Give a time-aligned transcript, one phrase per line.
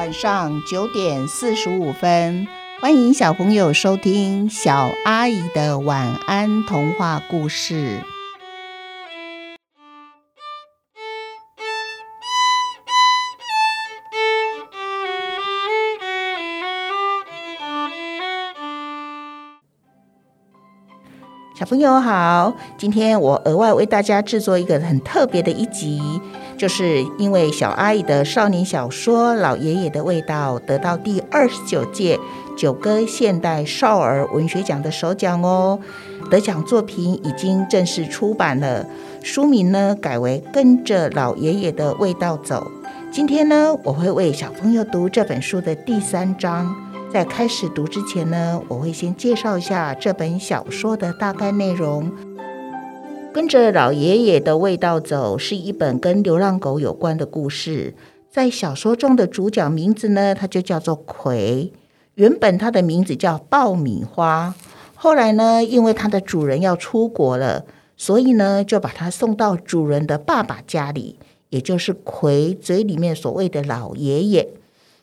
[0.00, 2.48] 晚上九点四十五分，
[2.80, 8.02] 欢迎小朋友收听小阿姨的晚安童话故事。
[21.70, 26.20] 朋友好，今天我额外为大家制作一个很特别的一集，
[26.58, 32.18] 就是因为小阿姨的少年小说《老爷爷的味道》得到第二十九届
[32.58, 35.78] 九歌现代少儿文学奖的首奖哦。
[36.28, 38.84] 得奖作品已经正式出版了，
[39.22, 42.68] 书名呢改为《跟着老爷爷的味道走》。
[43.12, 46.89] 今天呢，我会为小朋友读这本书的第三章。
[47.12, 52.12] 在开始读之前呢，我会先介绍一下这本小说的大概内容。
[53.32, 57.94] 跟着老爷爷的味道走，是一本跟流浪狗有关的故事。
[58.30, 61.72] 在小说中的主角名字呢，它就叫做葵。
[62.14, 64.54] 原本它的名字叫爆米花，
[64.94, 67.64] 后来呢，因为它的主人要出国了，
[67.96, 74.48] 所以呢，就把它送到主人的爸爸家里，也就是葵嘴里面所谓的老爷爷。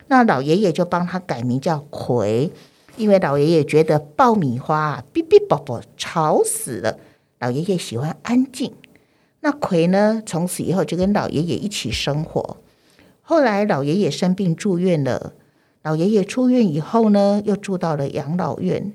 [0.08, 2.50] 那老爷爷就帮他改名叫葵，
[2.96, 6.98] 因为老爷爷觉得爆米花哔哔啵啵吵死了，
[7.38, 8.72] 老爷爷喜欢安静。
[9.40, 12.56] 那葵呢，从此以后就跟老爷爷一起生活。
[13.22, 15.34] 后来老爷爷生病住院了，
[15.82, 18.92] 老爷爷出院以后呢，又住到了养老院。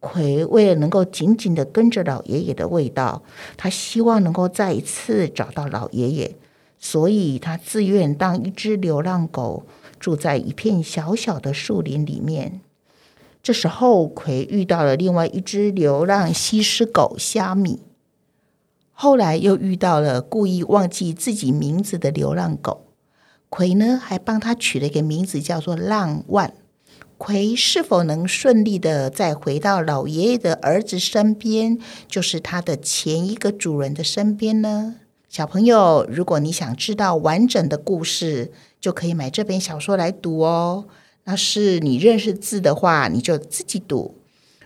[0.00, 3.22] 葵为了能够紧紧的跟着老爷爷的味道，
[3.56, 6.36] 他希望能够再一次找到老爷爷，
[6.78, 9.64] 所以他自愿当一只流浪狗。
[10.04, 12.60] 住在一片小小的树林里面。
[13.42, 17.80] 这时候，葵遇到了另外一只流浪西施狗虾米。
[18.92, 22.84] 后来又遇到了故意忘记自己名字的流浪狗。
[23.48, 26.52] 葵呢，还帮他取了一个名字，叫做浪万。
[27.16, 34.96] 葵是否能顺利的再回到老爷爷的儿子身边，就是他的前一个主人的身边呢？
[35.34, 40.84] 小朋友，如果你想知道完整的故事，就可以买这本小说来读哦。
[41.24, 44.14] 那是你认识字的话，你就自己读；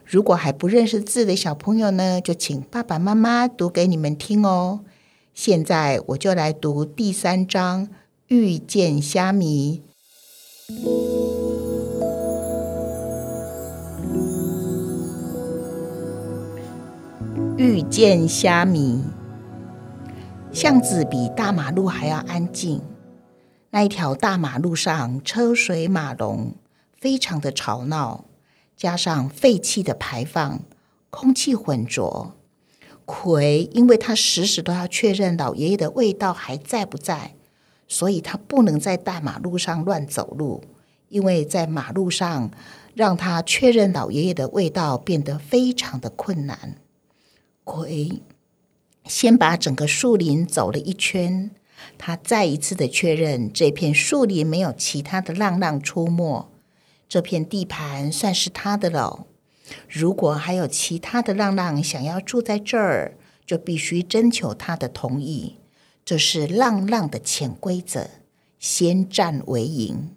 [0.04, 4.80] 如果还不认识字的小朋友呢，就请爸爸妈妈读给你们听哦。
[5.32, 7.86] 现在我就来读第三章
[8.26, 9.80] 《遇见虾米》。
[17.56, 19.02] 遇见虾米。
[20.60, 22.82] 巷子比大马路还要安静。
[23.70, 26.56] 那一条大马路上车水马龙，
[26.96, 28.24] 非常的吵闹，
[28.76, 30.62] 加上废气的排放，
[31.10, 32.34] 空气浑浊。
[33.04, 37.36] 葵因为他时时都要确认老爷爷的味道还在不在，
[37.86, 40.64] 所以他不能在大马路上乱走路，
[41.08, 42.50] 因为在马路上
[42.94, 46.74] 让他确认老爷爷的味道变得非常的困难。
[47.62, 48.20] 葵。
[49.08, 51.50] 先把整个树林走了一圈，
[51.96, 56.46] 他再一次的确认这片树林没有其他的浪浪出没，
[57.08, 59.24] 这片地盘算是他的了。
[59.88, 63.14] 如果还有其他的浪浪想要住在这儿，
[63.46, 65.56] 就必须征求他的同意。
[66.04, 68.10] 这是浪浪的潜规则：
[68.58, 70.10] 先占为赢。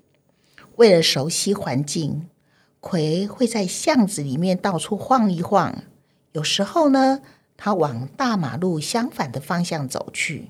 [0.76, 2.28] 为了熟悉环境，
[2.82, 5.84] 葵会在巷子里面到处晃一晃，
[6.34, 7.22] 有时候呢。
[7.64, 10.50] 他往大马路相反的方向走去。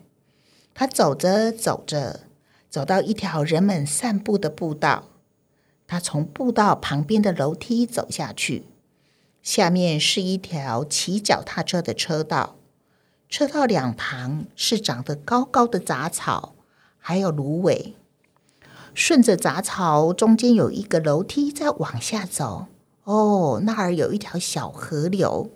[0.74, 2.22] 他走着走着，
[2.70, 5.10] 走到一条人们散步的步道。
[5.88, 8.64] 他从步道旁边的楼梯走下去，
[9.44, 12.56] 下面是一条骑脚踏车的车道。
[13.28, 16.56] 车道两旁是长得高高的杂草，
[16.98, 17.94] 还有芦苇。
[18.94, 22.68] 顺着杂草，中间有一个楼梯在往下走。
[23.04, 25.50] 哦，那儿有一条小河流。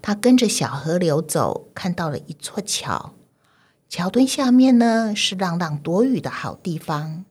[0.00, 3.14] 他跟着小河流走，看到了一座桥。
[3.88, 7.24] 桥墩下面呢是浪浪躲雨的好地方。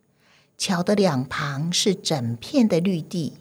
[0.57, 3.37] 桥的两旁是整片的绿地，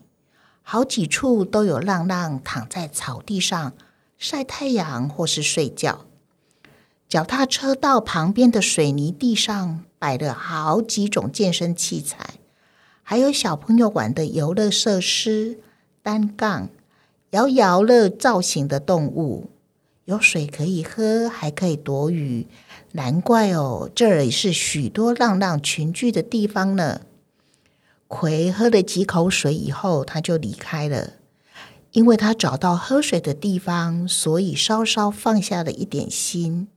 [0.62, 3.72] 好几处都有浪浪躺在草地上
[4.18, 6.04] 晒太阳或是睡觉。
[7.08, 12.34] 脚踏车道旁边的水泥地上摆了好几种健身器材，
[13.02, 15.60] 还有小朋友玩的游乐设施，
[16.02, 16.68] 单杠。
[17.36, 19.50] 摇摇乐造型的动物，
[20.06, 22.46] 有水可以喝，还可以躲雨。
[22.92, 27.02] 难怪哦，这里是许多浪浪群聚的地方呢。
[28.08, 31.12] 葵喝了几口水以后，他就离开了，
[31.90, 36.68] 因为他找到喝水的地方，所以稍稍放下了一点心。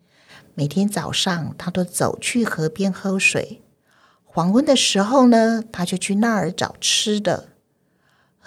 [0.56, 3.62] 每天早上，他都走去河边喝水。
[4.26, 7.48] 黄昏的时候呢，他就去那儿找吃的。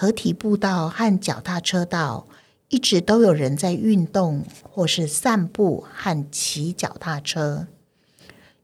[0.02, 2.26] 合体步道和脚踏车道
[2.70, 7.68] 一直都有人在运动，或是散步和骑脚踏车。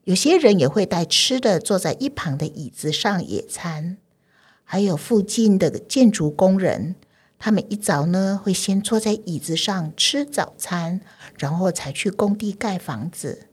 [0.03, 3.95] 有些人也会带吃的坐在一旁的椅子上野餐。
[4.65, 6.95] 还有附近的建筑工人，
[7.39, 10.99] 他们一早呢会先坐在椅子上吃早餐，
[11.37, 13.47] 然后才去工地盖房子。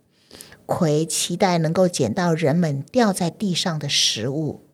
[0.66, 4.65] 葵期待能够捡到人们掉在地上的食物。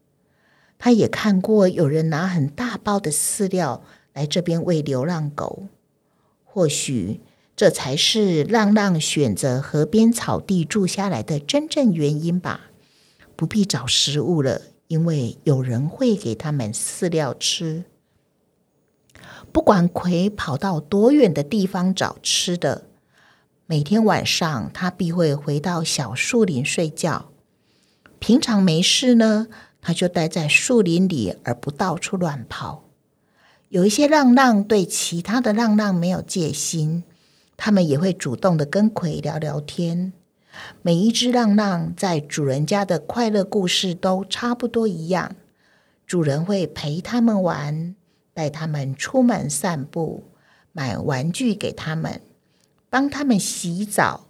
[0.84, 3.84] 他也看过有人拿很大包的饲料
[4.14, 5.68] 来这边喂流浪狗，
[6.42, 7.20] 或许
[7.54, 12.72] 这才是浪浪选择河边草地住下来的真正原因吧。
[13.36, 17.84] 不必找食物了，因为有人会给他们饲料吃。
[19.52, 22.86] 不管葵跑到多远的地方找吃的，
[23.66, 27.30] 每天晚上他必会回到小树林睡觉。
[28.18, 29.46] 平常没事呢。
[29.82, 32.84] 他就待在树林里，而不到处乱跑。
[33.68, 37.02] 有一些浪浪对其他的浪浪没有戒心，
[37.56, 40.12] 他们也会主动的跟葵聊聊天。
[40.82, 45.34] 每一只浪浪在主人家的快乐故事都差不多一样。
[46.06, 47.96] 主人会陪他们玩，
[48.34, 50.24] 带他们出门散步，
[50.72, 52.20] 买玩具给他们，
[52.90, 54.26] 帮他们洗澡，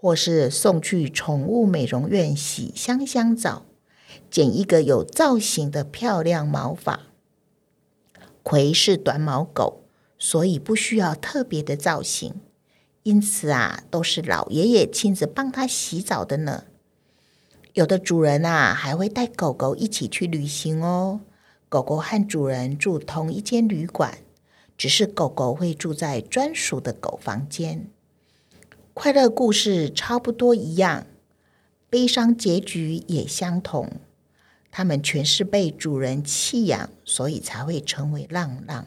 [0.00, 3.66] 或是送去宠物美容院洗香香澡。
[4.30, 7.00] 剪一个有造型的漂亮毛发。
[8.42, 9.84] 葵是短毛狗，
[10.18, 12.34] 所以不需要特别的造型，
[13.02, 16.64] 因此啊，都是老爷爷亲自帮它洗澡的呢。
[17.72, 21.20] 有的主人啊，还会带狗狗一起去旅行哦。
[21.68, 24.18] 狗狗和主人住同一间旅馆，
[24.78, 27.90] 只是狗狗会住在专属的狗房间。
[28.92, 31.06] 快乐故事差不多一样，
[31.94, 34.00] 悲伤结局也相同。
[34.72, 38.86] 他们全是被主人弃养，所以才会成为浪浪。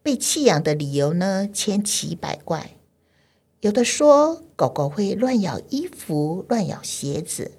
[0.00, 2.76] 被弃养的理由呢，千奇百怪。
[3.62, 7.58] 有的说狗狗会乱咬衣服、乱咬鞋子。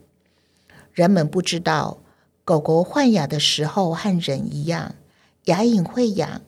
[0.93, 2.01] 人们不知道，
[2.45, 4.95] 狗狗换牙的时候和人一样，
[5.43, 6.41] 牙龈会痒，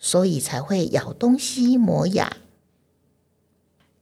[0.00, 2.36] 所以才会咬东西、磨牙。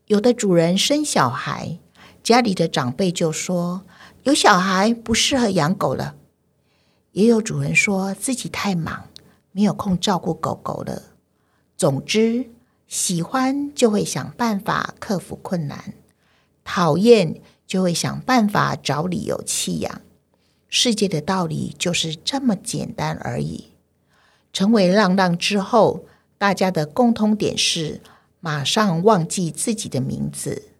[0.07, 1.79] 有的主人生小孩，
[2.23, 3.83] 家里的长辈就说
[4.23, 6.15] 有小孩不适合养狗了。
[7.13, 9.09] 也有主人说自己太忙，
[9.51, 11.03] 没有空照顾狗狗了。
[11.77, 12.47] 总之，
[12.87, 15.95] 喜欢就会想办法克服困难，
[16.65, 20.01] 讨厌就会想办法找理由弃养。
[20.69, 23.73] 世界的道理就是这么简单而已。
[24.55, 26.07] 成为浪浪之后，
[26.39, 28.01] 大家的共通点是
[28.41, 30.71] 马上忘记自己的名字。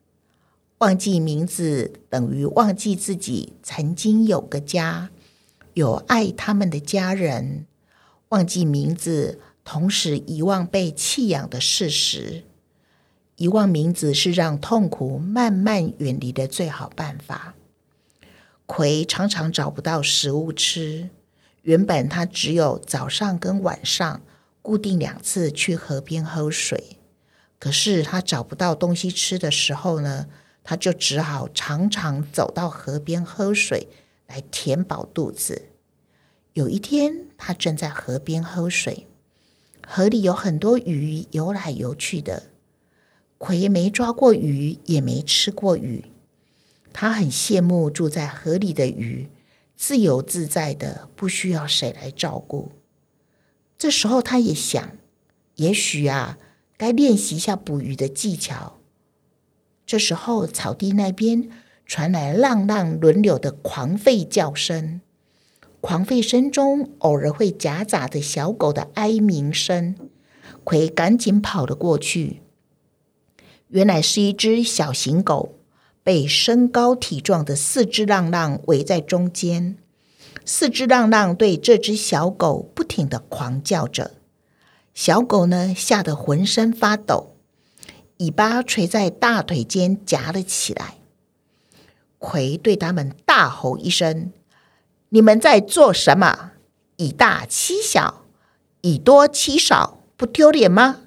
[0.83, 5.11] 忘记名字等于忘记自己曾经有个家。
[5.75, 7.67] 有爱他们的家人，
[8.31, 12.43] 忘记名字，同时遗忘被弃养的事实。
[13.37, 17.55] 遗忘名字是让痛苦慢慢远离的最好办法。
[18.67, 21.11] 葵常常找不到食物吃，
[21.63, 24.21] 原本他只有早上跟晚上
[24.61, 26.99] 固定两次去河边喝水，
[27.61, 30.27] 可是他找不到东西吃的时候呢，
[30.63, 33.89] 他就只好常常走到河边喝水。
[34.29, 35.69] 来填饱肚子。
[36.55, 39.07] 有一天，他正在河边喝水，
[39.87, 42.45] 河里有很多鱼游来游去的。
[43.37, 46.07] 葵没抓过鱼，也没吃过鱼，
[46.95, 49.29] 他很羡慕住在河里的鱼，
[49.77, 52.73] 自由自在的，不需要谁来照顾。
[53.77, 54.97] 这时候，他也想，
[55.57, 56.39] 也许啊，
[56.79, 58.79] 该练习一下捕鱼的技巧。
[59.93, 61.51] 这时候，草地那边。
[61.85, 65.03] 传来浪浪轮流的狂吠叫声，
[65.83, 69.95] 狂吠声中偶尔会夹杂着小狗的哀鸣声。
[70.65, 72.41] 葵赶紧跑了过去，
[73.69, 75.57] 原来是一只小型狗，
[76.03, 79.77] 被身高体壮的四只浪浪围在中间。
[80.47, 84.13] 四只浪浪对这只小狗不停的狂叫着，
[84.95, 87.32] 小狗呢吓得浑身发抖，
[88.23, 90.99] 尾巴垂在大腿间夹了起来。
[92.19, 94.33] 葵对他们大吼一声
[95.11, 96.53] ：“你们在做什么？
[96.97, 98.23] 以大欺小，
[98.83, 101.01] 以多欺少，不丢脸吗？”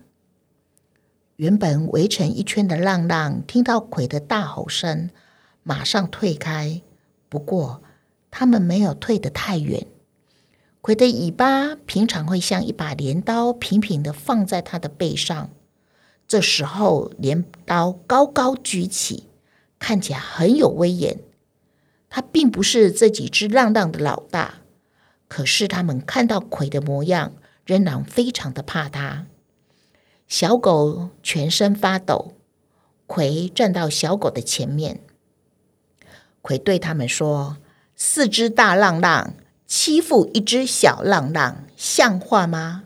[1.38, 5.10] 原本围成一圈的浪浪听到葵的大吼声，
[5.64, 6.82] 马上退开。
[7.30, 7.82] 不过，
[8.30, 9.88] 他们没有退得太远。
[10.82, 15.50] 葵的尾巴平常会像一把镰刀，平平的放在他的背上。
[16.36, 19.30] 这时候，镰刀高高举起。
[19.80, 21.20] 看起来很有威严，
[22.10, 24.56] 他并不是这几只浪浪的老大，
[25.30, 27.32] 可是他们看到葵的模样，
[27.66, 29.28] 仍然非常的怕他。
[30.28, 32.34] 小狗全身发抖，
[33.08, 35.00] 葵站到小狗的前面，
[36.42, 37.56] 葵对他们说
[37.96, 42.85] ：“四只大浪浪欺负一只小浪浪，像话吗？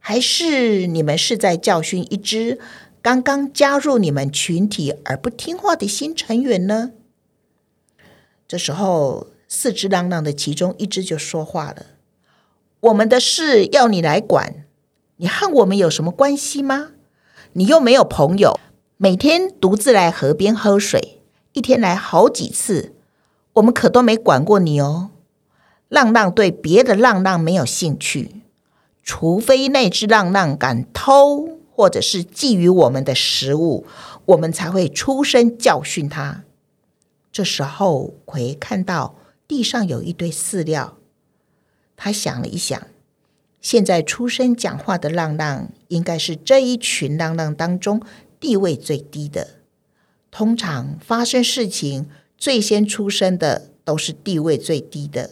[0.00, 2.58] 还是你们是在教训一只
[3.00, 6.90] 刚刚加入你们群体而不听话的新成员呢？”
[8.48, 11.86] 这时候，四只浪浪的其中一只就说话了
[12.80, 14.64] ：“我们的事要你来管，
[15.18, 16.88] 你和我们有什么关系吗？
[17.52, 18.58] 你又没有朋友，
[18.96, 21.20] 每天独自来河边喝水，
[21.52, 22.94] 一天来好几次，
[23.54, 25.10] 我们可都没管过你哦。
[25.88, 28.39] 浪浪对别的浪浪没有兴趣，
[29.02, 33.86] 除非那只浪浪敢偷或者是觊觎我们的食物，
[34.26, 36.44] 我们才会出声教训它。”
[37.32, 39.14] 这时候，葵看到
[39.46, 40.98] 地上有一堆饲料，
[41.96, 42.88] 他想了一想，
[43.60, 48.02] 现在出声讲话的浪浪，应该是这一群浪浪当中
[48.40, 49.60] 地位最低的。
[50.30, 55.30] 通常发生事情最先出声的，都是地位最低的。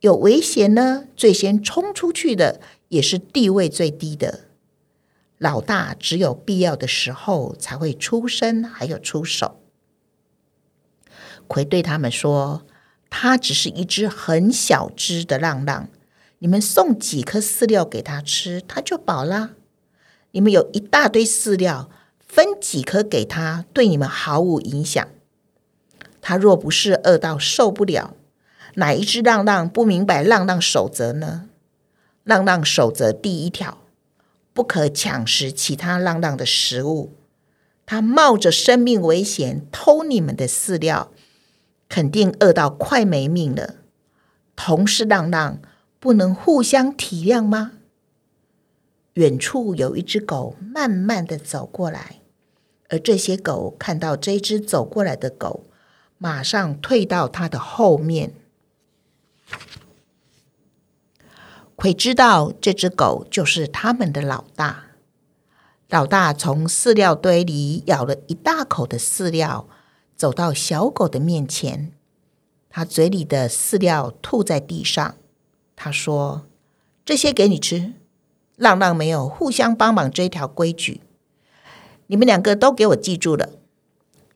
[0.00, 4.40] 有危险呢，最先冲出去的，也是地位最低的。
[5.38, 9.60] 老大只有必要的时候才会出声，还有出手。
[11.46, 12.66] 奎对他们说
[13.08, 15.88] ：“他只是一只很小只的浪浪，
[16.40, 19.52] 你们送几颗饲料给他吃，他就饱啦。
[20.32, 25.08] 你们有一大堆饲料，分几颗给他，对你们毫无影响。
[26.20, 28.14] 他若不是饿到受不了，
[28.74, 31.47] 哪一只浪浪不明白浪浪守则呢？
[32.28, 33.78] 浪浪守则第一条，
[34.52, 37.14] 不可抢食其他浪浪的食物。
[37.86, 41.10] 他冒着生命危险偷你们的饲料。”
[41.88, 43.76] 肯定饿到快没命了。
[44.54, 45.58] 同是浪浪，
[45.98, 47.72] 不能互相体谅吗？
[49.14, 52.20] 远处有一只狗慢慢的走过来，
[52.90, 55.64] 而这些狗看到这只走过来的狗，
[56.18, 58.34] 马上退到它的后面。
[61.80, 64.86] 葵知道这只狗就是他们的老大。
[65.88, 69.68] 老大从饲料堆里咬了一大口的饲料。
[70.16, 71.92] 走到小狗的面前，
[72.68, 75.14] 他嘴里的饲料吐在地上。
[75.76, 76.48] 他说
[77.06, 77.92] ：“这些给你吃。”
[78.58, 81.02] 浪浪没有互相帮忙这条规矩，
[82.08, 83.50] 你们两个都给我记住了，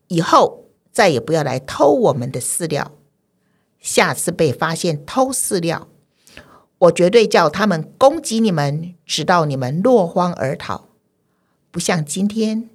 [0.07, 2.93] 以后再也不要来偷我们的饲料。
[3.81, 5.89] 下次被发现偷饲料，
[6.83, 10.89] 我绝对叫他们攻击你们，直到你们落荒而逃。
[11.71, 12.69] 不像今天。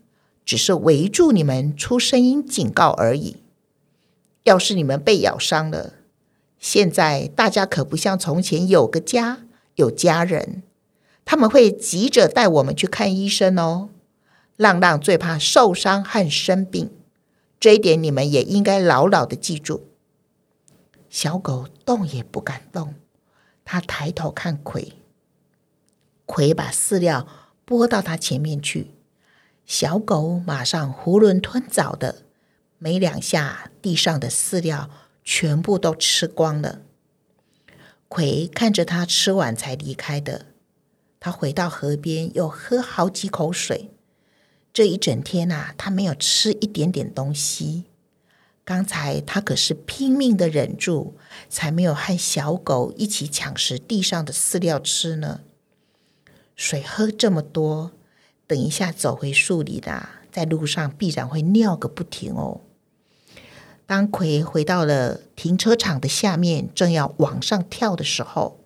[0.48, 3.36] 只是围住你们出声音警告而已。
[4.44, 5.92] 要是你们被咬伤了，
[6.58, 9.42] 现在大家可不像从前有个家
[9.74, 10.62] 有家人，
[11.26, 13.90] 他们会急着带我们去看医生哦。
[14.56, 16.88] 浪浪最怕受伤和生病，
[17.60, 19.88] 这一点你们也应该牢牢的记住。
[21.10, 22.94] 小狗动也不敢动，
[23.70, 24.94] 他抬头看葵，
[26.24, 27.28] 葵把饲料
[27.66, 28.92] 拨到他前面去。
[29.66, 32.22] 小狗马上囫囵吞枣的，
[32.78, 34.88] 没两下，地上的饲料
[35.22, 36.80] 全部都吃光了。
[38.08, 40.46] 葵看着他吃完才离开的，
[41.20, 43.90] 他回到河边又喝好几口水。
[44.72, 47.84] 这一整天啊，他没有吃一点点东西。
[48.68, 51.14] 刚才他可是拼命的忍住，
[51.48, 55.40] 才没有和小狗一起抢食地上的饲料吃呢。
[56.54, 57.92] 水喝这么多。
[58.46, 62.60] 等一下，走回树里的，在路上必然会尿个不停哦。
[63.86, 68.60] 当葵回到了停车场的下面，正要往上跳的时候，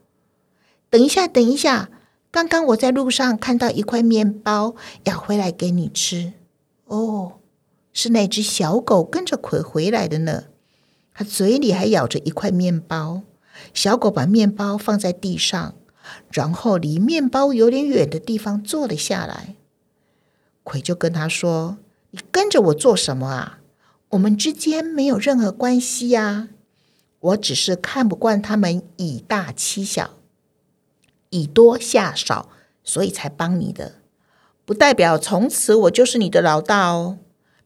[0.91, 1.91] 等一下，等一下，
[2.33, 6.33] 刚刚我在路上看到一块面包，要回来给你吃。
[6.87, 7.35] 哦，
[7.93, 10.45] 是那只小狗跟着葵回来的呢。
[11.15, 13.23] 它嘴里还咬着一块面包。
[13.75, 15.75] 小狗把面包放在地上，
[16.31, 19.57] 然后离面包有点远的地方坐了下来。
[20.63, 21.77] 葵就跟他说
[22.13, 23.59] ：“你跟着我做什么啊？
[24.11, 26.49] 我们之间没有任何关系呀。
[27.21, 30.15] 我只是看不惯他们以大欺小，
[31.31, 32.49] 以多下少，
[32.83, 33.97] 所以才帮你的。
[34.65, 37.19] 不代表从此我就是你的老大哦。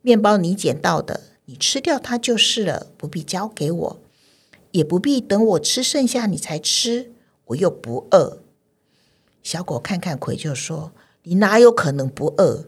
[0.06, 4.00] 面包你捡到的，你吃掉它就是了，不必交给我，
[4.70, 7.10] 也不必等我吃剩下你才吃。
[7.46, 8.38] 我又不饿。”
[9.42, 10.92] 小狗看看葵，就说
[11.24, 12.66] ：“你哪有可能不饿？”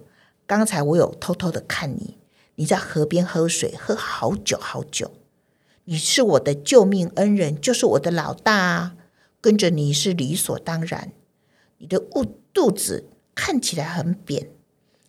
[0.48, 2.18] 刚才我有偷偷的看你，
[2.56, 5.12] 你在河边喝水，喝好久好久。
[5.84, 8.96] 你是我的救命恩人，就是我的老大啊，
[9.40, 11.12] 跟着你是理所当然。
[11.78, 14.50] 你的肚肚子看起来很扁，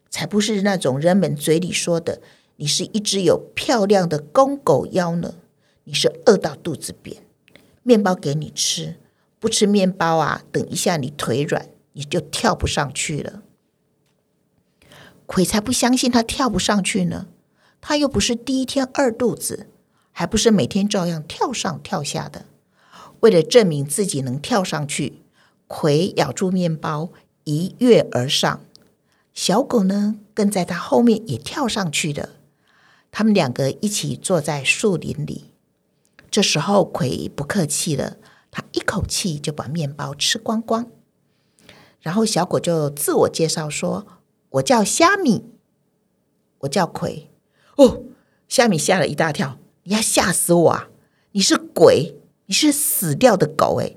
[0.10, 2.22] 才不是那种人们嘴里说的，
[2.58, 5.36] 你是一只有漂亮的公狗腰呢。
[5.86, 7.24] 你是饿到肚子扁，
[7.84, 8.96] 面包给你吃，
[9.40, 13.44] 不吃面包啊，等一下你腿软，你就跳不上去了。
[15.26, 17.28] 鬼才不相信他跳不上去呢，
[17.80, 19.68] 他又不是第一天饿肚子。
[20.12, 22.44] 还不是每天照样跳上跳下的。
[23.22, 25.22] 为了证明自己能跳上去，
[25.66, 27.12] 葵咬住面包
[27.46, 28.60] 一跃而上。
[29.42, 32.32] 小狗呢，跟在它后面也跳上去了。
[33.10, 35.54] 他们两个一起坐在树林里。
[36.30, 38.18] 这时候，葵不客气了，
[38.52, 40.92] 他一口气就把面包吃光光。
[42.02, 44.06] 然后小狗就自我介绍说
[44.60, 45.46] ：“我叫虾米，
[46.58, 47.30] 我叫葵。”
[47.78, 48.04] 哦，
[48.50, 49.58] 虾米吓了一大跳。
[49.84, 50.90] 你要吓死我啊！
[51.32, 53.96] 你是鬼，你是死掉的狗诶。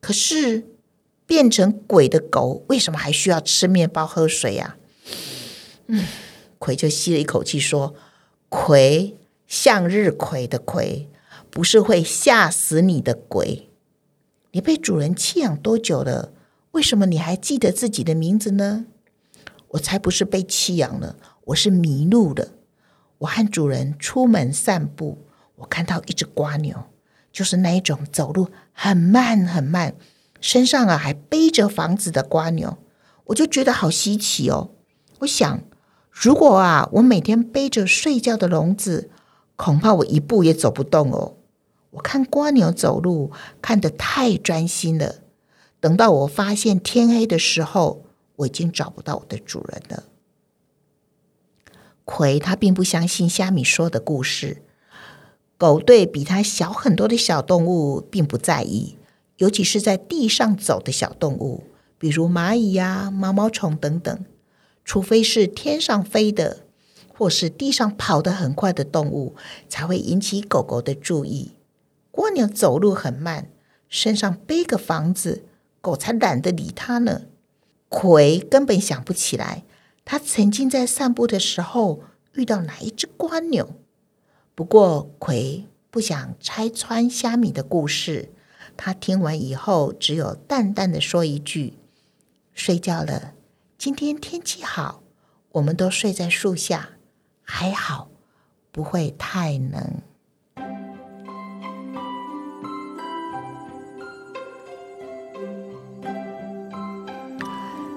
[0.00, 0.68] 可是
[1.28, 4.78] 变成鬼的狗，为什么还需要吃面包喝水呀？
[5.86, 6.06] 嗯，
[6.58, 7.94] 葵就吸了一口气说
[8.48, 9.14] ：“葵，
[9.46, 11.10] 向日葵的葵，
[11.50, 13.68] 不是会吓死你的鬼。
[14.52, 16.32] 你被主人弃养多久了？
[16.70, 18.86] 为什么你还记得自己的名字呢？
[19.72, 22.52] 我才不是被弃养了，我是迷路了。”
[23.18, 26.84] 我和主人出门散步，我看到一只瓜牛，
[27.30, 29.94] 就是那一种走路很慢很慢，
[30.40, 32.78] 身上啊还背着房子的瓜牛，
[33.26, 34.70] 我就觉得好稀奇哦。
[35.20, 35.60] 我想，
[36.10, 39.10] 如果啊我每天背着睡觉的笼子，
[39.56, 41.34] 恐怕我一步也走不动哦。
[41.90, 45.16] 我看瓜牛走路看得太专心了，
[45.80, 48.04] 等到我发现天黑的时候，
[48.36, 50.04] 我已经找不到我的主人了。
[52.04, 54.62] 葵他并不相信虾米说的故事。
[55.56, 58.97] 狗对比它小很多的小动物并不在意，
[59.38, 61.64] 尤其是在地上走的小动物，
[61.98, 64.24] 比如蚂蚁呀、毛毛虫等等。
[64.84, 66.64] 除非是天上飞的，
[67.08, 69.34] 或是地上跑得很快的动物，
[69.68, 71.52] 才会引起狗狗的注意。
[72.12, 73.50] 蜗牛走路很慢，
[73.88, 75.44] 身上背个房子，
[75.80, 77.22] 狗才懒得理它呢。
[77.88, 79.64] 葵根本想不起来。
[80.04, 82.00] 他曾经在散步的时候
[82.32, 83.74] 遇到哪一只蜗牛？
[84.54, 88.30] 不过葵不想拆穿虾米的故事，
[88.80, 91.74] 他听完以后只有淡淡的说一句
[92.54, 93.32] ：“睡觉了。
[93.76, 95.02] 今天天气好，
[95.50, 96.90] 我们都睡在树下，
[97.42, 98.08] 还好
[98.70, 100.00] 不会太冷。”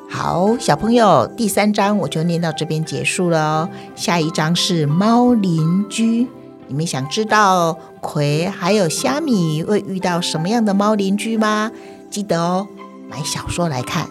[0.10, 3.70] 好，小朋友，第三章我就念到这边结束了哦。
[3.96, 6.28] 下一章是猫邻居，
[6.72, 11.70] 你们想知道葵还有虾米会遇到什么样的猫邻居吗？
[12.10, 12.66] 记得哦，
[13.10, 14.08] 买小说来看。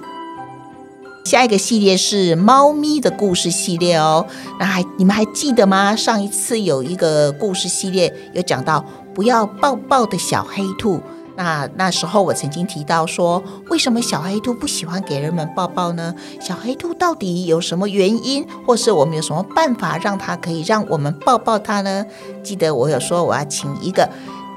[1.25, 4.27] 下一个系列是猫咪的故事系列哦。
[4.59, 5.97] 那还你们还记得吗？
[5.97, 11.01] 上一次有一个故事系列有讲到不要抱抱的小黑兔。
[11.41, 16.15] 那那时候我曾经提到说，为什么小黑兔不喜欢给人们抱抱呢？
[16.39, 22.05] 小黑兔到底有什么原因，或是我们有什么办法让它可以让我们抱抱它呢？
[22.43, 24.07] 记得我有说我要请一个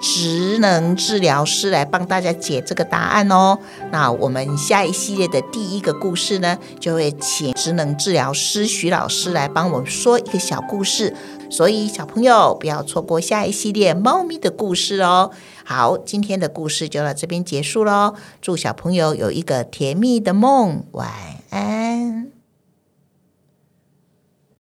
[0.01, 3.57] 职能治疗师来帮大家解这个答案哦。
[3.89, 11.15] 那我们下一系列的第一个故事呢，就会请职能治疗师徐老师来帮我说一个小故事。
[11.53, 15.29] 所以小朋友不要错过下一系列猫咪的故事哦。
[15.63, 18.15] 好，今天的故事就到这边结束喽。
[18.41, 21.11] 祝小朋友有一个甜蜜的梦，晚
[21.51, 22.32] 安。